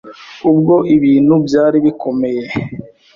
[0.49, 2.43] Ubwo ibintu byari bikomeye,